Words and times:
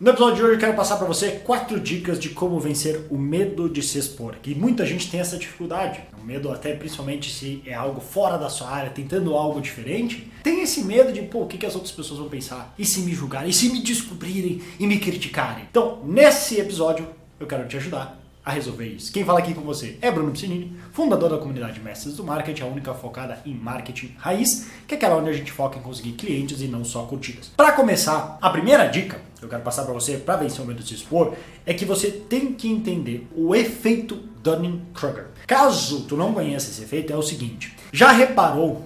No 0.00 0.10
episódio 0.10 0.34
de 0.34 0.42
hoje 0.42 0.54
eu 0.54 0.58
quero 0.58 0.74
passar 0.74 0.96
para 0.96 1.06
você 1.06 1.40
quatro 1.44 1.78
dicas 1.78 2.18
de 2.18 2.30
como 2.30 2.58
vencer 2.58 3.06
o 3.10 3.16
medo 3.16 3.68
de 3.68 3.80
se 3.80 3.96
expor. 3.96 4.34
Que 4.42 4.52
muita 4.52 4.84
gente 4.84 5.08
tem 5.08 5.20
essa 5.20 5.36
dificuldade. 5.36 6.00
O 6.20 6.24
medo 6.24 6.50
até 6.50 6.74
principalmente 6.74 7.30
se 7.30 7.62
é 7.64 7.74
algo 7.74 8.00
fora 8.00 8.36
da 8.36 8.48
sua 8.48 8.68
área, 8.70 8.90
tentando 8.90 9.36
algo 9.36 9.60
diferente, 9.60 10.28
tem 10.42 10.62
esse 10.62 10.82
medo 10.82 11.12
de, 11.12 11.22
pô, 11.22 11.42
o 11.42 11.46
que, 11.46 11.56
que 11.56 11.64
as 11.64 11.76
outras 11.76 11.92
pessoas 11.92 12.18
vão 12.18 12.28
pensar? 12.28 12.74
E 12.76 12.84
se 12.84 13.02
me 13.02 13.14
julgarem? 13.14 13.50
E 13.50 13.52
se 13.52 13.68
me 13.68 13.82
descobrirem 13.82 14.60
e 14.80 14.86
me 14.88 14.98
criticarem? 14.98 15.68
Então, 15.70 16.02
nesse 16.04 16.58
episódio, 16.58 17.08
eu 17.38 17.46
quero 17.46 17.68
te 17.68 17.76
ajudar 17.76 18.23
a 18.44 18.50
resolver 18.50 18.86
isso. 18.86 19.10
Quem 19.10 19.24
fala 19.24 19.38
aqui 19.38 19.54
com 19.54 19.62
você 19.62 19.96
é 20.02 20.10
Bruno 20.10 20.30
Piscinini, 20.30 20.76
fundador 20.92 21.30
da 21.30 21.38
comunidade 21.38 21.80
Mestres 21.80 22.16
do 22.16 22.22
Marketing, 22.22 22.62
a 22.62 22.66
única 22.66 22.92
focada 22.92 23.40
em 23.46 23.54
marketing 23.54 24.14
raiz, 24.18 24.68
que 24.86 24.94
é 24.94 24.96
aquela 24.98 25.16
onde 25.16 25.30
a 25.30 25.32
gente 25.32 25.50
foca 25.50 25.78
em 25.78 25.82
conseguir 25.82 26.12
clientes 26.12 26.60
e 26.60 26.68
não 26.68 26.84
só 26.84 27.04
curtidas. 27.04 27.50
Para 27.56 27.72
começar, 27.72 28.38
a 28.42 28.50
primeira 28.50 28.86
dica 28.86 29.18
que 29.38 29.44
eu 29.44 29.48
quero 29.48 29.62
passar 29.62 29.84
para 29.84 29.94
você 29.94 30.18
para 30.18 30.36
vencer 30.36 30.62
o 30.62 30.66
medo 30.66 30.82
de 30.82 30.88
se 30.88 30.94
expor 30.94 31.34
é 31.64 31.72
que 31.72 31.86
você 31.86 32.10
tem 32.10 32.52
que 32.52 32.68
entender 32.68 33.26
o 33.34 33.54
efeito 33.54 34.16
Dunning-Kruger. 34.42 35.28
Caso 35.46 36.02
tu 36.02 36.16
não 36.16 36.34
conheça 36.34 36.70
esse 36.70 36.82
efeito, 36.82 37.12
é 37.12 37.16
o 37.16 37.22
seguinte: 37.22 37.74
já 37.92 38.12
reparou, 38.12 38.84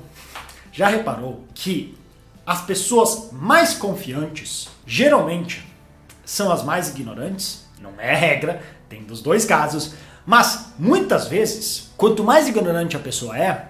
já 0.71 0.87
reparou 0.87 1.45
que 1.53 1.97
as 2.47 2.63
pessoas 2.63 3.31
mais 3.33 3.75
confiantes 3.75 4.69
geralmente 4.87 5.67
são 6.25 6.53
as 6.53 6.63
mais 6.63 6.91
ignorantes? 6.91 7.68
Não 7.81 7.93
é 7.99 8.15
regra, 8.15 8.63
tem 8.89 9.03
dos 9.03 9.23
dois 9.23 9.45
casos. 9.45 9.95
Mas 10.27 10.73
muitas 10.79 11.29
vezes, 11.29 11.91
quanto 11.97 12.23
mais 12.23 12.49
ignorante 12.49 12.97
a 12.97 13.01
pessoa 13.01 13.39
é, 13.39 13.67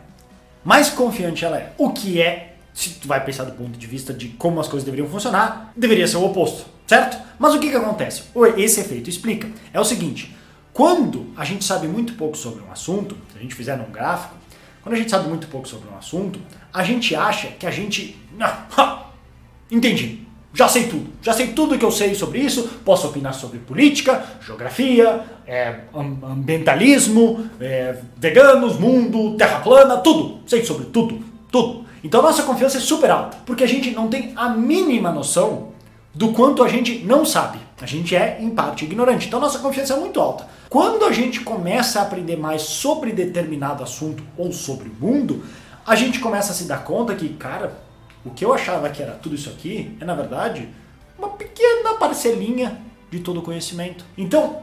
mais 0.64 0.90
confiante 0.90 1.44
ela 1.44 1.56
é. 1.56 1.72
O 1.78 1.90
que 1.90 2.20
é, 2.20 2.56
se 2.74 2.90
tu 2.90 3.08
vai 3.08 3.24
pensar 3.24 3.44
do 3.44 3.52
ponto 3.52 3.78
de 3.78 3.86
vista 3.86 4.12
de 4.12 4.28
como 4.30 4.60
as 4.60 4.68
coisas 4.68 4.84
deveriam 4.84 5.08
funcionar, 5.08 5.72
deveria 5.76 6.06
ser 6.06 6.16
o 6.16 6.24
oposto, 6.24 6.66
certo? 6.86 7.16
Mas 7.38 7.54
o 7.54 7.60
que, 7.60 7.70
que 7.70 7.76
acontece? 7.76 8.24
Esse 8.56 8.80
efeito 8.80 9.08
explica. 9.08 9.48
É 9.72 9.80
o 9.80 9.84
seguinte: 9.84 10.36
quando 10.72 11.32
a 11.36 11.44
gente 11.44 11.64
sabe 11.64 11.86
muito 11.86 12.14
pouco 12.14 12.36
sobre 12.36 12.62
um 12.62 12.72
assunto, 12.72 13.16
se 13.32 13.38
a 13.38 13.40
gente 13.40 13.54
fizer 13.54 13.76
num 13.76 13.90
gráfico, 13.90 14.34
quando 14.82 14.94
a 14.94 14.98
gente 14.98 15.10
sabe 15.10 15.28
muito 15.28 15.46
pouco 15.48 15.68
sobre 15.68 15.88
um 15.88 15.96
assunto, 15.96 16.40
a 16.72 16.82
gente 16.82 17.14
acha 17.14 17.48
que 17.48 17.66
a 17.66 17.70
gente. 17.70 18.20
Não, 18.36 18.52
entendi 19.70 20.27
já 20.58 20.66
sei 20.66 20.88
tudo. 20.88 21.06
Já 21.22 21.32
sei 21.32 21.46
tudo 21.52 21.78
que 21.78 21.84
eu 21.84 21.90
sei 21.92 22.16
sobre 22.16 22.40
isso. 22.40 22.68
Posso 22.84 23.06
opinar 23.06 23.32
sobre 23.32 23.60
política, 23.60 24.24
geografia, 24.44 25.24
é, 25.46 25.82
ambientalismo, 25.94 27.48
é, 27.60 27.96
veganos, 28.16 28.76
mundo, 28.76 29.36
terra 29.36 29.60
plana, 29.60 29.98
tudo. 29.98 30.40
Sei 30.48 30.64
sobre 30.64 30.86
tudo. 30.86 31.22
Tudo. 31.48 31.84
Então 32.02 32.20
nossa 32.20 32.42
confiança 32.42 32.78
é 32.78 32.80
super 32.80 33.08
alta. 33.08 33.36
Porque 33.46 33.62
a 33.62 33.68
gente 33.68 33.92
não 33.92 34.08
tem 34.08 34.32
a 34.34 34.48
mínima 34.48 35.12
noção 35.12 35.68
do 36.12 36.32
quanto 36.32 36.64
a 36.64 36.68
gente 36.68 37.04
não 37.04 37.24
sabe. 37.24 37.60
A 37.80 37.86
gente 37.86 38.16
é, 38.16 38.38
em 38.40 38.50
parte, 38.50 38.84
ignorante. 38.84 39.28
Então 39.28 39.38
nossa 39.38 39.60
confiança 39.60 39.94
é 39.94 39.96
muito 39.96 40.20
alta. 40.20 40.44
Quando 40.68 41.04
a 41.04 41.12
gente 41.12 41.38
começa 41.38 42.00
a 42.00 42.02
aprender 42.02 42.36
mais 42.36 42.62
sobre 42.62 43.12
determinado 43.12 43.84
assunto 43.84 44.24
ou 44.36 44.52
sobre 44.52 44.88
o 44.88 45.06
mundo, 45.06 45.44
a 45.86 45.94
gente 45.94 46.18
começa 46.18 46.50
a 46.50 46.54
se 46.56 46.64
dar 46.64 46.82
conta 46.82 47.14
que, 47.14 47.28
cara, 47.28 47.86
o 48.24 48.30
que 48.30 48.44
eu 48.44 48.52
achava 48.52 48.90
que 48.90 49.02
era 49.02 49.12
tudo 49.12 49.34
isso 49.34 49.48
aqui 49.48 49.96
é, 50.00 50.04
na 50.04 50.14
verdade, 50.14 50.68
uma 51.18 51.30
pequena 51.30 51.94
parcelinha 51.94 52.80
de 53.10 53.20
todo 53.20 53.40
o 53.40 53.42
conhecimento. 53.42 54.04
Então, 54.16 54.62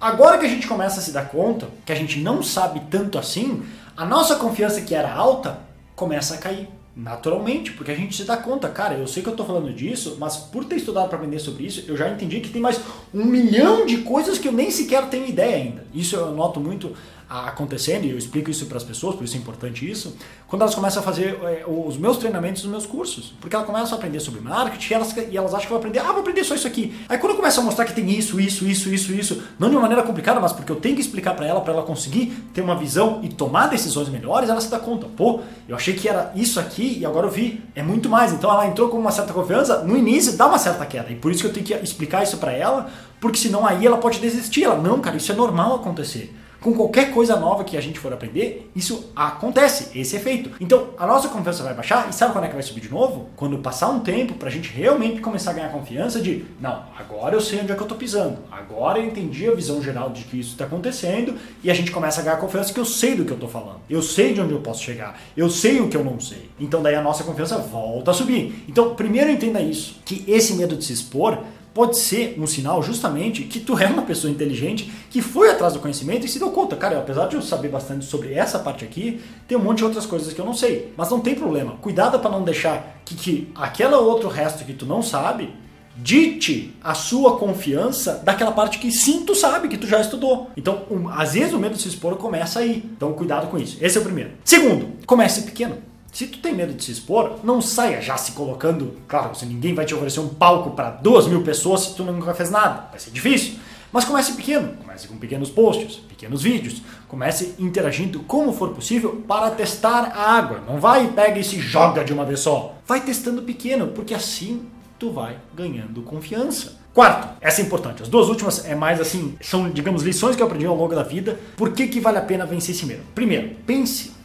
agora 0.00 0.38
que 0.38 0.46
a 0.46 0.48
gente 0.48 0.66
começa 0.66 1.00
a 1.00 1.02
se 1.02 1.12
dar 1.12 1.28
conta 1.28 1.68
que 1.84 1.92
a 1.92 1.96
gente 1.96 2.18
não 2.20 2.42
sabe 2.42 2.80
tanto 2.90 3.18
assim, 3.18 3.64
a 3.96 4.04
nossa 4.04 4.36
confiança 4.36 4.80
que 4.82 4.94
era 4.94 5.12
alta 5.12 5.60
começa 5.94 6.34
a 6.34 6.38
cair. 6.38 6.68
Naturalmente, 6.96 7.72
porque 7.72 7.90
a 7.90 7.94
gente 7.94 8.16
se 8.16 8.24
dá 8.24 8.38
conta, 8.38 8.70
cara, 8.70 8.94
eu 8.94 9.06
sei 9.06 9.22
que 9.22 9.28
eu 9.28 9.32
estou 9.32 9.44
falando 9.44 9.70
disso, 9.70 10.16
mas 10.18 10.38
por 10.38 10.64
ter 10.64 10.76
estudado 10.76 11.08
para 11.08 11.18
aprender 11.18 11.38
sobre 11.38 11.66
isso, 11.66 11.84
eu 11.86 11.94
já 11.94 12.08
entendi 12.08 12.40
que 12.40 12.48
tem 12.48 12.62
mais 12.62 12.80
um 13.12 13.22
milhão 13.22 13.84
de 13.84 13.98
coisas 13.98 14.38
que 14.38 14.48
eu 14.48 14.52
nem 14.52 14.70
sequer 14.70 15.06
tenho 15.10 15.26
ideia 15.26 15.56
ainda. 15.56 15.84
Isso 15.92 16.16
eu 16.16 16.32
noto 16.32 16.58
muito 16.58 16.94
acontecendo, 17.28 18.04
e 18.04 18.10
eu 18.10 18.16
explico 18.16 18.50
isso 18.50 18.66
para 18.66 18.76
as 18.76 18.84
pessoas, 18.84 19.16
por 19.16 19.24
isso 19.24 19.36
é 19.36 19.38
importante 19.38 19.88
isso, 19.88 20.16
quando 20.46 20.62
elas 20.62 20.76
começam 20.76 21.02
a 21.02 21.04
fazer 21.04 21.36
é, 21.42 21.64
os 21.66 21.98
meus 21.98 22.18
treinamentos 22.18 22.62
os 22.62 22.70
meus 22.70 22.86
cursos. 22.86 23.34
Porque 23.40 23.54
elas 23.54 23.66
começam 23.66 23.94
a 23.94 23.98
aprender 23.98 24.20
sobre 24.20 24.40
marketing 24.40 24.92
e 24.92 24.94
elas, 24.94 25.16
e 25.16 25.36
elas 25.36 25.52
acham 25.52 25.62
que 25.62 25.68
vão 25.68 25.78
aprender, 25.78 25.98
ah, 25.98 26.12
vou 26.12 26.20
aprender 26.20 26.44
só 26.44 26.54
isso 26.54 26.68
aqui. 26.68 26.94
Aí 27.08 27.18
quando 27.18 27.32
eu 27.32 27.36
começo 27.36 27.60
a 27.60 27.64
mostrar 27.64 27.84
que 27.84 27.92
tem 27.92 28.08
isso, 28.10 28.40
isso, 28.40 28.64
isso, 28.66 28.88
isso, 28.88 29.12
isso, 29.12 29.42
não 29.58 29.68
de 29.68 29.74
uma 29.74 29.82
maneira 29.82 30.04
complicada, 30.04 30.38
mas 30.38 30.52
porque 30.52 30.70
eu 30.70 30.76
tenho 30.76 30.94
que 30.94 31.00
explicar 31.00 31.34
para 31.34 31.46
ela, 31.46 31.60
para 31.60 31.72
ela 31.72 31.82
conseguir 31.82 32.26
ter 32.54 32.60
uma 32.60 32.76
visão 32.76 33.20
e 33.24 33.28
tomar 33.28 33.66
decisões 33.66 34.08
melhores, 34.08 34.48
ela 34.48 34.60
se 34.60 34.70
dá 34.70 34.78
conta, 34.78 35.06
pô, 35.06 35.40
eu 35.68 35.74
achei 35.74 35.94
que 35.94 36.08
era 36.08 36.32
isso 36.36 36.60
aqui 36.60 36.85
e 36.86 37.06
agora 37.06 37.26
eu 37.26 37.30
vi, 37.30 37.62
é 37.74 37.82
muito 37.82 38.08
mais. 38.08 38.32
Então 38.32 38.50
ela 38.50 38.66
entrou 38.66 38.88
com 38.88 38.98
uma 38.98 39.10
certa 39.10 39.32
confiança, 39.32 39.82
no 39.82 39.96
início 39.96 40.36
dá 40.36 40.46
uma 40.46 40.58
certa 40.58 40.84
queda, 40.86 41.10
e 41.10 41.14
por 41.14 41.30
isso 41.30 41.42
que 41.42 41.48
eu 41.48 41.52
tenho 41.52 41.66
que 41.66 41.74
explicar 41.74 42.22
isso 42.22 42.38
para 42.38 42.52
ela, 42.52 42.88
porque 43.20 43.38
senão 43.38 43.66
aí 43.66 43.86
ela 43.86 43.98
pode 43.98 44.18
desistir. 44.18 44.64
Ela, 44.64 44.76
não, 44.76 45.00
cara, 45.00 45.16
isso 45.16 45.30
é 45.32 45.34
normal 45.34 45.76
acontecer 45.76 46.34
com 46.66 46.74
qualquer 46.74 47.12
coisa 47.12 47.36
nova 47.36 47.62
que 47.62 47.76
a 47.76 47.80
gente 47.80 47.96
for 47.96 48.12
aprender, 48.12 48.68
isso 48.74 49.12
acontece, 49.14 49.96
esse 49.96 50.16
efeito. 50.16 50.50
Então, 50.60 50.88
a 50.98 51.06
nossa 51.06 51.28
confiança 51.28 51.62
vai 51.62 51.72
baixar 51.72 52.08
e 52.10 52.12
sabe 52.12 52.32
quando 52.32 52.46
é 52.46 52.48
que 52.48 52.54
vai 52.54 52.62
subir 52.64 52.80
de 52.80 52.90
novo? 52.90 53.28
Quando 53.36 53.56
passar 53.58 53.88
um 53.88 54.00
tempo 54.00 54.34
para 54.34 54.48
a 54.48 54.50
gente 54.50 54.68
realmente 54.70 55.20
começar 55.20 55.52
a 55.52 55.54
ganhar 55.54 55.68
confiança 55.68 56.20
de, 56.20 56.44
não, 56.60 56.82
agora 56.98 57.36
eu 57.36 57.40
sei 57.40 57.60
onde 57.60 57.70
é 57.70 57.74
que 57.76 57.80
eu 57.80 57.84
estou 57.84 57.96
pisando, 57.96 58.38
agora 58.50 58.98
eu 58.98 59.04
entendi 59.04 59.48
a 59.48 59.54
visão 59.54 59.80
geral 59.80 60.10
de 60.10 60.24
que 60.24 60.40
isso 60.40 60.54
está 60.54 60.64
acontecendo 60.64 61.36
e 61.62 61.70
a 61.70 61.74
gente 61.74 61.92
começa 61.92 62.20
a 62.20 62.24
ganhar 62.24 62.38
confiança 62.38 62.74
que 62.74 62.80
eu 62.80 62.84
sei 62.84 63.14
do 63.14 63.24
que 63.24 63.30
eu 63.30 63.36
estou 63.36 63.48
falando, 63.48 63.78
eu 63.88 64.02
sei 64.02 64.34
de 64.34 64.40
onde 64.40 64.52
eu 64.52 64.60
posso 64.60 64.82
chegar, 64.82 65.20
eu 65.36 65.48
sei 65.48 65.78
o 65.78 65.88
que 65.88 65.96
eu 65.96 66.02
não 66.02 66.18
sei. 66.18 66.50
Então, 66.58 66.82
daí 66.82 66.96
a 66.96 67.00
nossa 67.00 67.22
confiança 67.22 67.58
volta 67.58 68.10
a 68.10 68.14
subir. 68.14 68.64
Então, 68.68 68.96
primeiro 68.96 69.30
entenda 69.30 69.60
isso, 69.60 70.00
que 70.04 70.24
esse 70.26 70.54
medo 70.54 70.76
de 70.76 70.84
se 70.84 70.92
expor 70.92 71.38
pode 71.76 71.98
ser 71.98 72.36
um 72.40 72.46
sinal 72.46 72.82
justamente 72.82 73.42
que 73.42 73.60
tu 73.60 73.78
é 73.78 73.86
uma 73.86 74.00
pessoa 74.00 74.30
inteligente 74.30 74.90
que 75.10 75.20
foi 75.20 75.50
atrás 75.50 75.74
do 75.74 75.78
conhecimento 75.78 76.24
e 76.24 76.28
se 76.28 76.38
deu 76.38 76.48
conta, 76.48 76.74
cara, 76.74 76.98
apesar 76.98 77.26
de 77.26 77.36
eu 77.36 77.42
saber 77.42 77.68
bastante 77.68 78.06
sobre 78.06 78.32
essa 78.32 78.58
parte 78.58 78.82
aqui, 78.82 79.20
tem 79.46 79.58
um 79.58 79.60
monte 79.60 79.78
de 79.78 79.84
outras 79.84 80.06
coisas 80.06 80.32
que 80.32 80.40
eu 80.40 80.46
não 80.46 80.54
sei. 80.54 80.94
Mas 80.96 81.10
não 81.10 81.20
tem 81.20 81.34
problema. 81.34 81.72
Cuidado 81.82 82.18
para 82.18 82.30
não 82.30 82.42
deixar 82.42 83.02
que, 83.04 83.14
que 83.14 83.52
aquela 83.54 83.98
outro 83.98 84.30
resto 84.30 84.64
que 84.64 84.72
tu 84.72 84.86
não 84.86 85.02
sabe 85.02 85.52
dite 85.94 86.74
a 86.82 86.94
sua 86.94 87.36
confiança 87.36 88.22
daquela 88.24 88.52
parte 88.52 88.78
que 88.78 88.90
sim 88.90 89.26
tu 89.26 89.34
sabe, 89.34 89.68
que 89.68 89.76
tu 89.76 89.86
já 89.86 90.00
estudou. 90.00 90.50
Então, 90.56 90.84
um, 90.90 91.10
às 91.10 91.34
vezes 91.34 91.52
o 91.52 91.58
medo 91.58 91.74
de 91.74 91.82
se 91.82 91.88
expor 91.88 92.16
começa 92.16 92.60
aí. 92.60 92.82
Então, 92.96 93.12
cuidado 93.12 93.48
com 93.48 93.58
isso. 93.58 93.76
Esse 93.82 93.98
é 93.98 94.00
o 94.00 94.04
primeiro. 94.04 94.30
Segundo, 94.42 94.92
comece 95.04 95.42
pequeno. 95.42 95.76
Se 96.16 96.26
tu 96.26 96.38
tem 96.38 96.54
medo 96.54 96.72
de 96.72 96.82
se 96.82 96.92
expor, 96.92 97.40
não 97.44 97.60
saia 97.60 98.00
já 98.00 98.16
se 98.16 98.32
colocando. 98.32 98.96
Claro, 99.06 99.34
se 99.34 99.44
ninguém 99.44 99.74
vai 99.74 99.84
te 99.84 99.94
oferecer 99.94 100.18
um 100.20 100.28
palco 100.28 100.70
para 100.70 100.88
duas 100.88 101.26
mil 101.26 101.42
pessoas 101.42 101.82
se 101.82 101.94
tu 101.94 102.04
nunca 102.04 102.32
fez 102.32 102.50
nada. 102.50 102.88
Vai 102.90 102.98
ser 102.98 103.10
difícil. 103.10 103.58
Mas 103.92 104.06
comece 104.06 104.32
pequeno, 104.32 104.78
comece 104.78 105.06
com 105.06 105.18
pequenos 105.18 105.50
posts, 105.50 105.96
pequenos 106.08 106.42
vídeos, 106.42 106.80
comece 107.06 107.54
interagindo 107.58 108.20
como 108.20 108.50
for 108.54 108.70
possível 108.70 109.22
para 109.28 109.50
testar 109.50 110.10
a 110.16 110.32
água. 110.38 110.62
Não 110.66 110.80
vai 110.80 111.04
e 111.04 111.08
pega 111.08 111.38
e 111.38 111.44
se 111.44 111.60
joga 111.60 112.02
de 112.02 112.14
uma 112.14 112.24
vez 112.24 112.40
só. 112.40 112.74
Vai 112.86 113.02
testando 113.02 113.42
pequeno, 113.42 113.88
porque 113.88 114.14
assim 114.14 114.62
tu 114.98 115.10
vai 115.10 115.36
ganhando 115.54 116.00
confiança. 116.00 116.78
Quarto, 116.94 117.36
essa 117.42 117.60
é 117.60 117.64
importante. 117.66 118.02
As 118.02 118.08
duas 118.08 118.30
últimas 118.30 118.64
é 118.64 118.74
mais 118.74 119.02
assim, 119.02 119.36
são, 119.42 119.68
digamos, 119.68 120.02
lições 120.02 120.34
que 120.34 120.40
eu 120.40 120.46
aprendi 120.46 120.64
ao 120.64 120.76
longo 120.76 120.94
da 120.94 121.02
vida. 121.02 121.38
Por 121.58 121.72
que, 121.72 121.86
que 121.88 122.00
vale 122.00 122.16
a 122.16 122.22
pena 122.22 122.46
vencer 122.46 122.74
esse 122.74 122.86
medo? 122.86 123.02
Primeiro, 123.14 123.54
pense 123.66 124.15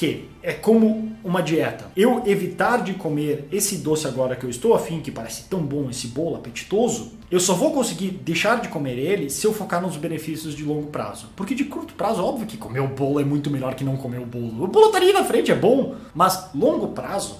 que 0.00 0.30
é 0.42 0.54
como 0.54 1.14
uma 1.22 1.42
dieta. 1.42 1.90
Eu 1.94 2.22
evitar 2.24 2.82
de 2.82 2.94
comer 2.94 3.46
esse 3.52 3.76
doce 3.76 4.06
agora 4.06 4.34
que 4.34 4.46
eu 4.46 4.48
estou 4.48 4.72
afim, 4.72 4.98
que 4.98 5.10
parece 5.10 5.42
tão 5.42 5.60
bom, 5.60 5.90
esse 5.90 6.06
bolo 6.06 6.36
apetitoso, 6.36 7.12
eu 7.30 7.38
só 7.38 7.52
vou 7.52 7.70
conseguir 7.70 8.08
deixar 8.08 8.62
de 8.62 8.70
comer 8.70 8.96
ele 8.98 9.28
se 9.28 9.46
eu 9.46 9.52
focar 9.52 9.82
nos 9.82 9.98
benefícios 9.98 10.54
de 10.54 10.64
longo 10.64 10.86
prazo. 10.86 11.28
Porque 11.36 11.54
de 11.54 11.64
curto 11.64 11.92
prazo, 11.92 12.24
óbvio 12.24 12.46
que 12.46 12.56
comer 12.56 12.80
o 12.80 12.88
bolo 12.88 13.20
é 13.20 13.24
muito 13.26 13.50
melhor 13.50 13.74
que 13.74 13.84
não 13.84 13.98
comer 13.98 14.20
o 14.20 14.24
bolo. 14.24 14.64
O 14.64 14.68
bolo 14.68 14.88
tá 14.88 14.96
ali 14.96 15.12
na 15.12 15.22
frente, 15.22 15.52
é 15.52 15.54
bom, 15.54 15.94
mas 16.14 16.48
longo 16.54 16.88
prazo 16.88 17.36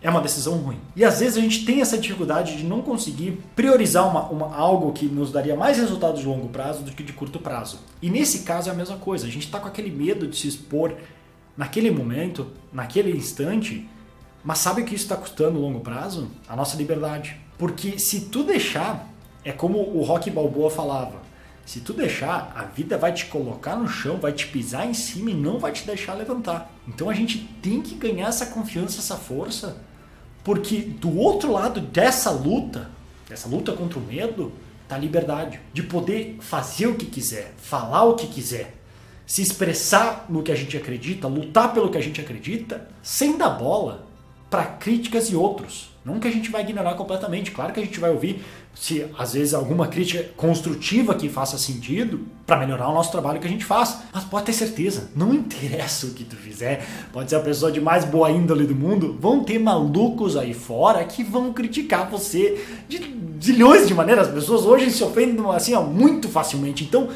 é 0.00 0.08
uma 0.08 0.22
decisão 0.22 0.54
ruim. 0.54 0.78
E 0.96 1.04
às 1.04 1.20
vezes 1.20 1.36
a 1.36 1.40
gente 1.42 1.66
tem 1.66 1.82
essa 1.82 1.98
dificuldade 1.98 2.56
de 2.56 2.64
não 2.64 2.80
conseguir 2.80 3.38
priorizar 3.54 4.08
uma, 4.08 4.26
uma, 4.30 4.56
algo 4.56 4.90
que 4.94 5.04
nos 5.04 5.30
daria 5.30 5.54
mais 5.54 5.76
resultados 5.76 6.20
de 6.20 6.26
longo 6.26 6.48
prazo 6.48 6.82
do 6.82 6.92
que 6.92 7.02
de 7.02 7.12
curto 7.12 7.38
prazo. 7.38 7.80
E 8.00 8.08
nesse 8.08 8.38
caso 8.38 8.70
é 8.70 8.72
a 8.72 8.74
mesma 8.74 8.96
coisa. 8.96 9.26
A 9.26 9.30
gente 9.30 9.44
está 9.44 9.60
com 9.60 9.68
aquele 9.68 9.90
medo 9.90 10.26
de 10.26 10.38
se 10.38 10.48
expor 10.48 10.94
naquele 11.56 11.90
momento, 11.90 12.48
naquele 12.72 13.16
instante, 13.16 13.88
mas 14.42 14.58
sabe 14.58 14.82
o 14.82 14.84
que 14.84 14.94
isso 14.94 15.04
está 15.04 15.16
custando 15.16 15.52
no 15.52 15.60
longo 15.60 15.80
prazo? 15.80 16.30
A 16.48 16.56
nossa 16.56 16.76
liberdade. 16.76 17.36
Porque 17.58 17.98
se 17.98 18.22
tu 18.22 18.42
deixar, 18.42 19.06
é 19.44 19.52
como 19.52 19.78
o 19.78 20.02
Rock 20.02 20.30
Balboa 20.30 20.70
falava, 20.70 21.20
se 21.66 21.80
tu 21.80 21.92
deixar, 21.92 22.52
a 22.56 22.64
vida 22.64 22.98
vai 22.98 23.12
te 23.12 23.26
colocar 23.26 23.76
no 23.76 23.86
chão, 23.86 24.16
vai 24.16 24.32
te 24.32 24.46
pisar 24.48 24.88
em 24.88 24.94
cima 24.94 25.30
e 25.30 25.34
não 25.34 25.58
vai 25.58 25.70
te 25.70 25.86
deixar 25.86 26.14
levantar. 26.14 26.68
Então 26.88 27.08
a 27.08 27.14
gente 27.14 27.38
tem 27.62 27.80
que 27.80 27.94
ganhar 27.94 28.28
essa 28.28 28.46
confiança, 28.46 28.98
essa 28.98 29.16
força, 29.16 29.76
porque 30.42 30.78
do 30.78 31.16
outro 31.16 31.52
lado 31.52 31.80
dessa 31.80 32.30
luta, 32.30 32.90
dessa 33.28 33.48
luta 33.48 33.72
contra 33.72 33.98
o 33.98 34.02
medo, 34.02 34.52
tá 34.88 34.96
a 34.96 34.98
liberdade 34.98 35.60
de 35.72 35.82
poder 35.82 36.38
fazer 36.40 36.86
o 36.86 36.96
que 36.96 37.06
quiser, 37.06 37.54
falar 37.56 38.02
o 38.04 38.16
que 38.16 38.26
quiser, 38.26 38.79
se 39.30 39.42
expressar 39.42 40.26
no 40.28 40.42
que 40.42 40.50
a 40.50 40.56
gente 40.56 40.76
acredita, 40.76 41.28
lutar 41.28 41.72
pelo 41.72 41.88
que 41.88 41.96
a 41.96 42.00
gente 42.00 42.20
acredita, 42.20 42.88
sem 43.00 43.38
dar 43.38 43.50
bola 43.50 44.04
para 44.50 44.64
críticas 44.64 45.30
e 45.30 45.36
outros. 45.36 45.90
Não 46.04 46.18
que 46.18 46.26
a 46.26 46.32
gente 46.32 46.50
vai 46.50 46.62
ignorar 46.62 46.94
completamente, 46.94 47.52
claro 47.52 47.72
que 47.72 47.78
a 47.78 47.84
gente 47.84 48.00
vai 48.00 48.10
ouvir 48.10 48.42
se 48.74 49.06
às 49.16 49.34
vezes 49.34 49.54
alguma 49.54 49.86
crítica 49.86 50.24
construtiva 50.36 51.14
que 51.14 51.28
faça 51.28 51.56
sentido 51.58 52.26
para 52.44 52.58
melhorar 52.58 52.88
o 52.88 52.92
nosso 52.92 53.12
trabalho 53.12 53.38
que 53.38 53.46
a 53.46 53.50
gente 53.50 53.64
faz. 53.64 53.98
Mas 54.12 54.24
pode 54.24 54.46
ter 54.46 54.52
certeza, 54.52 55.12
não 55.14 55.32
interessa 55.32 56.08
o 56.08 56.10
que 56.10 56.24
tu 56.24 56.34
fizer, 56.34 56.84
pode 57.12 57.30
ser 57.30 57.36
a 57.36 57.40
pessoa 57.40 57.70
de 57.70 57.80
mais 57.80 58.04
boa 58.04 58.32
índole 58.32 58.66
do 58.66 58.74
mundo, 58.74 59.16
vão 59.20 59.44
ter 59.44 59.60
malucos 59.60 60.36
aí 60.36 60.52
fora 60.52 61.04
que 61.04 61.22
vão 61.22 61.52
criticar 61.52 62.10
você 62.10 62.66
de 62.88 63.16
zilhões 63.40 63.86
de 63.86 63.94
maneiras. 63.94 64.26
As 64.26 64.34
pessoas 64.34 64.62
hoje 64.62 64.90
se 64.90 65.04
ofendem 65.04 65.38
assim 65.54 65.72
ó, 65.72 65.82
muito 65.82 66.28
facilmente. 66.28 66.82
Então, 66.82 67.10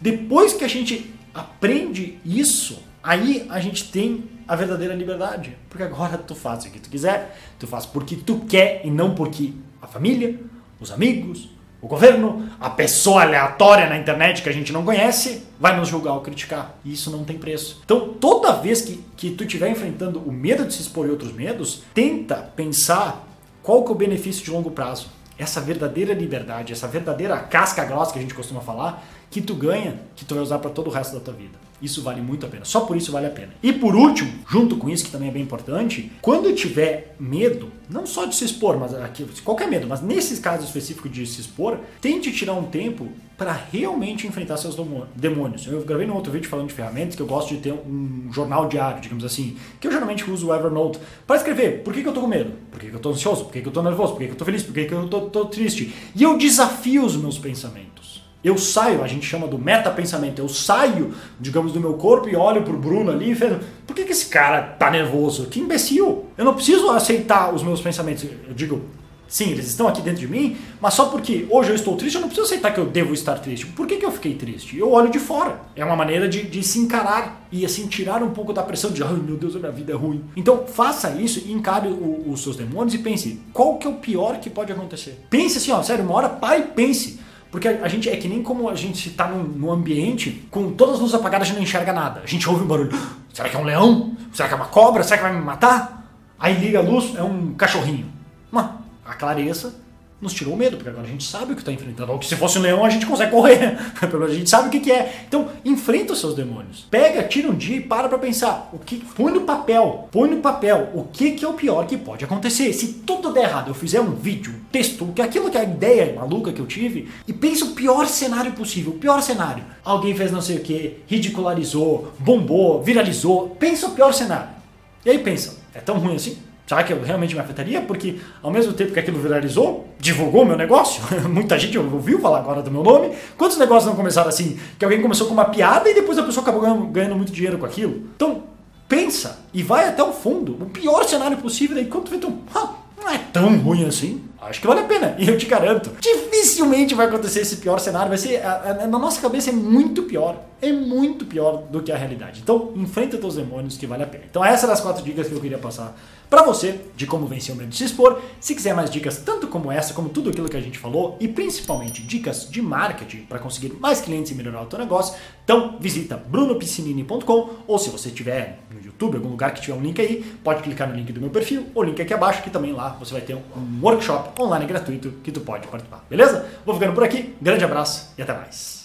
depois 0.00 0.54
que 0.54 0.64
a 0.64 0.68
gente 0.68 1.17
aprende 1.34 2.18
isso, 2.24 2.82
aí 3.02 3.46
a 3.48 3.60
gente 3.60 3.90
tem 3.90 4.24
a 4.46 4.56
verdadeira 4.56 4.94
liberdade. 4.94 5.56
Porque 5.68 5.82
agora 5.82 6.16
tu 6.16 6.34
faz 6.34 6.64
o 6.64 6.70
que 6.70 6.80
tu 6.80 6.88
quiser, 6.88 7.38
tu 7.58 7.66
faz 7.66 7.84
porque 7.84 8.16
tu 8.16 8.40
quer 8.48 8.82
e 8.84 8.90
não 8.90 9.14
porque 9.14 9.52
a 9.80 9.86
família, 9.86 10.40
os 10.80 10.90
amigos, 10.90 11.50
o 11.80 11.86
governo, 11.86 12.48
a 12.58 12.68
pessoa 12.68 13.22
aleatória 13.22 13.88
na 13.88 13.96
internet 13.96 14.42
que 14.42 14.48
a 14.48 14.52
gente 14.52 14.72
não 14.72 14.84
conhece, 14.84 15.44
vai 15.60 15.76
nos 15.76 15.88
julgar 15.88 16.14
ou 16.14 16.20
criticar. 16.22 16.74
E 16.84 16.92
isso 16.92 17.10
não 17.10 17.24
tem 17.24 17.38
preço. 17.38 17.80
Então, 17.84 18.14
toda 18.14 18.52
vez 18.54 18.80
que, 18.80 19.04
que 19.16 19.30
tu 19.30 19.44
estiver 19.44 19.70
enfrentando 19.70 20.18
o 20.18 20.32
medo 20.32 20.64
de 20.64 20.74
se 20.74 20.82
expor 20.82 21.06
e 21.06 21.10
outros 21.10 21.32
medos, 21.32 21.82
tenta 21.94 22.36
pensar 22.36 23.28
qual 23.62 23.84
que 23.84 23.90
é 23.90 23.92
o 23.92 23.94
benefício 23.94 24.44
de 24.44 24.50
longo 24.50 24.72
prazo. 24.72 25.08
Essa 25.38 25.60
verdadeira 25.60 26.12
liberdade, 26.12 26.72
essa 26.72 26.88
verdadeira 26.88 27.38
casca 27.38 27.84
grossa 27.84 28.12
que 28.12 28.18
a 28.18 28.22
gente 28.22 28.34
costuma 28.34 28.60
falar, 28.60 29.04
que 29.30 29.40
tu 29.40 29.54
ganha, 29.54 30.00
que 30.16 30.24
tu 30.24 30.34
vai 30.34 30.42
usar 30.42 30.58
para 30.58 30.70
todo 30.70 30.88
o 30.88 30.90
resto 30.90 31.14
da 31.14 31.20
tua 31.20 31.34
vida. 31.34 31.68
Isso 31.80 32.02
vale 32.02 32.20
muito 32.20 32.44
a 32.44 32.48
pena. 32.48 32.64
Só 32.64 32.80
por 32.80 32.96
isso 32.96 33.12
vale 33.12 33.26
a 33.26 33.30
pena. 33.30 33.50
E 33.62 33.72
por 33.72 33.94
último, 33.94 34.32
junto 34.48 34.76
com 34.76 34.88
isso, 34.88 35.04
que 35.04 35.10
também 35.10 35.28
é 35.28 35.32
bem 35.32 35.42
importante, 35.42 36.10
quando 36.20 36.52
tiver 36.52 37.14
medo, 37.20 37.70
não 37.88 38.04
só 38.04 38.24
de 38.24 38.34
se 38.34 38.44
expor, 38.44 38.76
mas 38.76 38.92
aqui, 38.94 39.24
qualquer 39.44 39.68
medo, 39.68 39.86
mas 39.86 40.02
nesse 40.02 40.40
caso 40.40 40.64
específico 40.64 41.08
de 41.08 41.24
se 41.26 41.40
expor, 41.40 41.78
tente 42.00 42.32
tirar 42.32 42.54
um 42.54 42.64
tempo 42.64 43.08
para 43.36 43.52
realmente 43.52 44.26
enfrentar 44.26 44.56
seus 44.56 44.74
demônios. 45.14 45.64
Eu 45.68 45.82
gravei 45.84 46.04
no 46.04 46.16
outro 46.16 46.32
vídeo 46.32 46.48
falando 46.48 46.66
de 46.66 46.74
ferramentas 46.74 47.14
que 47.14 47.22
eu 47.22 47.26
gosto 47.26 47.54
de 47.54 47.60
ter 47.60 47.72
um 47.72 48.28
jornal 48.32 48.68
diário, 48.68 49.00
digamos 49.00 49.24
assim, 49.24 49.56
que 49.78 49.86
eu 49.86 49.92
geralmente 49.92 50.28
uso 50.28 50.48
o 50.48 50.54
Evernote 50.54 50.98
para 51.24 51.36
escrever 51.36 51.84
por 51.84 51.94
que, 51.94 52.02
que 52.02 52.08
eu 52.08 52.12
tô 52.12 52.20
com 52.20 52.26
medo, 52.26 52.50
por 52.68 52.80
que, 52.80 52.90
que 52.90 52.96
eu 52.96 53.00
tô 53.00 53.10
ansioso, 53.10 53.44
por 53.44 53.52
que, 53.52 53.62
que 53.62 53.68
eu 53.68 53.72
tô 53.72 53.80
nervoso, 53.80 54.14
por 54.14 54.18
que, 54.18 54.26
que 54.26 54.32
eu 54.32 54.36
tô 54.36 54.44
feliz, 54.44 54.64
por 54.64 54.74
que, 54.74 54.86
que 54.86 54.92
eu 54.92 55.06
tô, 55.06 55.20
tô 55.22 55.44
triste. 55.44 55.94
E 56.16 56.22
eu 56.24 56.36
desafio 56.36 57.04
os 57.04 57.16
meus 57.16 57.38
pensamentos. 57.38 58.17
Eu 58.42 58.56
saio, 58.56 59.02
a 59.02 59.08
gente 59.08 59.26
chama 59.26 59.48
do 59.48 59.58
metapensamento, 59.58 60.40
eu 60.40 60.48
saio, 60.48 61.12
digamos, 61.40 61.72
do 61.72 61.80
meu 61.80 61.94
corpo 61.94 62.28
e 62.28 62.36
olho 62.36 62.62
pro 62.62 62.78
Bruno 62.78 63.10
ali 63.10 63.32
e 63.32 63.34
falo, 63.34 63.58
por 63.84 63.96
que, 63.96 64.04
que 64.04 64.12
esse 64.12 64.26
cara 64.26 64.62
tá 64.62 64.90
nervoso? 64.90 65.46
Que 65.46 65.58
imbecil! 65.58 66.26
Eu 66.36 66.44
não 66.44 66.54
preciso 66.54 66.88
aceitar 66.90 67.52
os 67.52 67.64
meus 67.64 67.80
pensamentos. 67.80 68.24
Eu 68.46 68.54
digo, 68.54 68.82
sim, 69.26 69.50
eles 69.50 69.66
estão 69.66 69.88
aqui 69.88 70.00
dentro 70.00 70.20
de 70.20 70.28
mim, 70.28 70.56
mas 70.80 70.94
só 70.94 71.06
porque 71.06 71.46
hoje 71.50 71.70
eu 71.70 71.74
estou 71.74 71.96
triste, 71.96 72.14
eu 72.14 72.20
não 72.20 72.28
preciso 72.28 72.46
aceitar 72.46 72.72
que 72.72 72.78
eu 72.78 72.86
devo 72.86 73.12
estar 73.12 73.34
triste. 73.40 73.66
Por 73.66 73.88
que, 73.88 73.96
que 73.96 74.06
eu 74.06 74.12
fiquei 74.12 74.34
triste? 74.34 74.78
Eu 74.78 74.92
olho 74.92 75.10
de 75.10 75.18
fora. 75.18 75.60
É 75.74 75.84
uma 75.84 75.96
maneira 75.96 76.28
de, 76.28 76.42
de 76.42 76.62
se 76.62 76.78
encarar 76.78 77.46
e 77.50 77.64
assim 77.64 77.88
tirar 77.88 78.22
um 78.22 78.30
pouco 78.30 78.52
da 78.52 78.62
pressão 78.62 78.92
de, 78.92 79.02
ai 79.02 79.14
meu 79.14 79.36
Deus, 79.36 79.56
a 79.56 79.58
minha 79.58 79.72
vida 79.72 79.92
é 79.92 79.96
ruim. 79.96 80.22
Então 80.36 80.64
faça 80.66 81.10
isso 81.10 81.42
e 81.44 81.52
encare 81.52 81.88
os 81.88 82.40
seus 82.40 82.56
demônios 82.56 82.94
e 82.94 82.98
pense, 82.98 83.40
qual 83.52 83.78
que 83.78 83.86
é 83.86 83.90
o 83.90 83.94
pior 83.94 84.38
que 84.38 84.48
pode 84.48 84.72
acontecer? 84.72 85.24
Pense 85.28 85.58
assim, 85.58 85.72
ó, 85.72 85.82
sério, 85.82 86.04
uma 86.04 86.14
hora 86.14 86.38
e 86.56 86.62
pense. 86.62 87.17
Porque 87.50 87.68
a 87.68 87.88
gente 87.88 88.08
é 88.08 88.16
que 88.16 88.28
nem 88.28 88.42
como 88.42 88.68
a 88.68 88.74
gente 88.74 89.08
está 89.08 89.26
num, 89.26 89.42
num, 89.42 89.72
ambiente 89.72 90.46
com 90.50 90.72
todas 90.72 90.94
as 90.94 91.00
luzes 91.00 91.14
apagadas, 91.14 91.46
a 91.46 91.48
gente 91.48 91.56
não 91.56 91.62
enxerga 91.62 91.92
nada. 91.92 92.20
A 92.22 92.26
gente 92.26 92.48
ouve 92.48 92.64
um 92.64 92.66
barulho. 92.66 92.90
Será 93.32 93.48
que 93.48 93.56
é 93.56 93.58
um 93.58 93.64
leão? 93.64 94.16
Será 94.32 94.48
que 94.48 94.54
é 94.54 94.56
uma 94.56 94.66
cobra? 94.66 95.02
Será 95.02 95.18
que 95.18 95.22
vai 95.22 95.32
me 95.32 95.42
matar? 95.42 96.12
Aí 96.38 96.54
liga 96.54 96.78
a 96.78 96.82
luz, 96.82 97.14
é 97.16 97.22
um 97.22 97.54
cachorrinho. 97.54 98.06
Mano, 98.50 98.78
a 99.04 99.14
clareza 99.14 99.74
nos 100.20 100.34
tirou 100.34 100.54
o 100.54 100.56
medo, 100.56 100.76
porque 100.76 100.90
agora 100.90 101.06
a 101.06 101.10
gente 101.10 101.24
sabe 101.24 101.52
o 101.52 101.54
que 101.54 101.62
está 101.62 101.72
enfrentando. 101.72 102.12
Ou 102.12 102.18
que 102.18 102.26
se 102.26 102.34
fosse 102.36 102.58
um 102.58 102.62
leão 102.62 102.84
a 102.84 102.90
gente 102.90 103.06
consegue 103.06 103.30
correr, 103.30 103.78
a 103.78 104.34
gente 104.34 104.50
sabe 104.50 104.68
o 104.68 104.70
que, 104.70 104.80
que, 104.80 104.90
é. 104.90 105.24
Então, 105.28 105.48
enfrenta 105.64 106.12
os 106.12 106.18
seus 106.18 106.34
demônios. 106.34 106.86
Pega, 106.90 107.22
tira 107.22 107.48
um 107.48 107.54
dia 107.54 107.76
e 107.76 107.80
para 107.80 108.08
para 108.08 108.18
pensar. 108.18 108.68
O 108.72 108.78
que 108.78 108.96
põe 109.14 109.32
no 109.32 109.42
papel, 109.42 110.08
põe 110.10 110.28
no 110.28 110.38
papel 110.38 110.90
o 110.94 111.04
que, 111.04 111.32
que 111.32 111.44
é 111.44 111.48
o 111.48 111.54
pior 111.54 111.86
que 111.86 111.96
pode 111.96 112.24
acontecer. 112.24 112.72
Se 112.72 112.94
tudo 113.06 113.32
der 113.32 113.44
errado, 113.44 113.68
eu 113.68 113.74
fizer 113.74 114.00
um 114.00 114.10
vídeo, 114.10 114.52
um 114.52 114.64
texto, 114.72 115.06
que 115.14 115.22
aquilo 115.22 115.50
que 115.50 115.56
é 115.56 115.60
a 115.60 115.64
ideia 115.64 116.14
maluca 116.14 116.52
que 116.52 116.60
eu 116.60 116.66
tive, 116.66 117.08
e 117.26 117.32
pensa 117.32 117.64
o 117.64 117.70
pior 117.70 118.06
cenário 118.06 118.52
possível. 118.52 118.92
O 118.92 118.98
pior 118.98 119.22
cenário. 119.22 119.64
Alguém 119.84 120.14
fez 120.14 120.32
não 120.32 120.42
sei 120.42 120.56
o 120.56 120.60
que, 120.60 120.98
ridicularizou, 121.06 122.12
bombou, 122.18 122.82
viralizou. 122.82 123.50
Pensa 123.50 123.86
o 123.86 123.92
pior 123.92 124.12
cenário. 124.12 124.58
E 125.04 125.10
aí 125.10 125.18
pensa, 125.18 125.58
é 125.72 125.80
tão 125.80 125.98
ruim 125.98 126.16
assim? 126.16 126.47
Será 126.68 126.84
que 126.84 126.92
eu 126.92 127.02
realmente 127.02 127.34
me 127.34 127.40
afetaria? 127.40 127.80
Porque 127.80 128.16
ao 128.42 128.50
mesmo 128.50 128.74
tempo 128.74 128.92
que 128.92 129.00
aquilo 129.00 129.18
viralizou, 129.18 129.88
divulgou 129.98 130.44
meu 130.44 130.54
negócio, 130.54 131.02
muita 131.26 131.58
gente 131.58 131.78
ouviu 131.78 132.20
falar 132.20 132.40
agora 132.40 132.60
do 132.60 132.70
meu 132.70 132.82
nome. 132.82 133.10
Quantos 133.38 133.56
negócios 133.56 133.86
não 133.86 133.96
começaram 133.96 134.28
assim? 134.28 134.60
Que 134.78 134.84
alguém 134.84 135.00
começou 135.00 135.26
com 135.26 135.32
uma 135.32 135.46
piada 135.46 135.88
e 135.88 135.94
depois 135.94 136.18
a 136.18 136.22
pessoa 136.22 136.42
acabou 136.42 136.60
ganhando, 136.60 136.86
ganhando 136.88 137.16
muito 137.16 137.32
dinheiro 137.32 137.56
com 137.56 137.64
aquilo. 137.64 138.02
Então, 138.14 138.42
pensa 138.86 139.38
e 139.54 139.62
vai 139.62 139.88
até 139.88 140.02
o 140.02 140.12
fundo. 140.12 140.58
O 140.60 140.66
pior 140.66 141.04
cenário 141.04 141.38
possível, 141.38 141.74
daí 141.74 141.86
quando 141.86 142.04
tu 142.04 142.10
vê, 142.10 142.18
tu, 142.18 142.34
ah, 142.54 142.74
não 143.00 143.08
é 143.08 143.16
tão 143.32 143.56
ruim 143.56 143.86
assim. 143.86 144.22
Acho 144.40 144.60
que 144.60 144.66
vale 144.66 144.80
a 144.80 144.84
pena. 144.84 145.16
E 145.18 145.26
eu 145.28 145.36
te 145.36 145.46
garanto, 145.46 145.90
dificilmente 146.00 146.94
vai 146.94 147.06
acontecer 147.06 147.40
esse 147.40 147.56
pior 147.56 147.78
cenário. 147.78 148.08
Vai 148.08 148.18
ser, 148.18 148.42
na 148.88 148.98
nossa 148.98 149.20
cabeça 149.20 149.50
é 149.50 149.52
muito 149.52 150.04
pior. 150.04 150.44
É 150.60 150.72
muito 150.72 151.24
pior 151.24 151.62
do 151.70 151.82
que 151.82 151.92
a 151.92 151.96
realidade. 151.96 152.40
Então, 152.42 152.72
enfrenta 152.74 153.16
teus 153.16 153.36
demônios 153.36 153.76
que 153.76 153.86
vale 153.86 154.02
a 154.02 154.06
pena. 154.06 154.24
Então, 154.28 154.44
essas 154.44 154.60
são 154.62 154.72
as 154.72 154.80
quatro 154.80 155.04
dicas 155.04 155.28
que 155.28 155.34
eu 155.34 155.40
queria 155.40 155.58
passar 155.58 155.96
para 156.28 156.42
você 156.42 156.80
de 156.96 157.06
como 157.06 157.26
vencer 157.26 157.54
o 157.54 157.58
medo 157.58 157.70
de 157.70 157.76
se 157.76 157.84
expor. 157.84 158.20
Se 158.40 158.54
quiser 158.54 158.74
mais 158.74 158.90
dicas, 158.90 159.18
tanto 159.18 159.46
como 159.46 159.72
essa, 159.72 159.94
como 159.94 160.08
tudo 160.08 160.30
aquilo 160.30 160.48
que 160.48 160.56
a 160.56 160.60
gente 160.60 160.78
falou, 160.78 161.16
e 161.20 161.26
principalmente 161.28 162.02
dicas 162.02 162.48
de 162.50 162.60
marketing 162.60 163.22
para 163.22 163.38
conseguir 163.38 163.72
mais 163.80 164.00
clientes 164.00 164.30
e 164.32 164.34
melhorar 164.34 164.62
o 164.62 164.66
teu 164.66 164.78
negócio, 164.78 165.16
então 165.44 165.76
visita 165.80 166.16
brunopiscinini.com 166.16 167.50
ou 167.66 167.78
se 167.78 167.88
você 167.88 168.10
tiver 168.10 168.58
no 168.70 168.84
YouTube, 168.84 169.16
algum 169.16 169.30
lugar 169.30 169.54
que 169.54 169.62
tiver 169.62 169.76
um 169.76 169.80
link 169.80 170.00
aí, 170.00 170.22
pode 170.44 170.62
clicar 170.62 170.88
no 170.88 170.94
link 170.94 171.10
do 171.12 171.20
meu 171.20 171.30
perfil 171.30 171.66
ou 171.74 171.82
link 171.82 172.00
aqui 172.00 172.12
abaixo, 172.12 172.42
que 172.42 172.50
também 172.50 172.72
lá 172.72 172.90
você 173.00 173.12
vai 173.12 173.22
ter 173.22 173.34
um 173.34 173.80
workshop 173.82 174.27
online 174.38 174.66
gratuito 174.66 175.10
que 175.22 175.32
tu 175.32 175.40
pode 175.40 175.66
participar. 175.68 176.04
Beleza? 176.08 176.46
Vou 176.64 176.74
ficando 176.74 176.94
por 176.94 177.04
aqui, 177.04 177.36
grande 177.40 177.64
abraço 177.64 178.12
e 178.16 178.22
até 178.22 178.32
mais. 178.32 178.77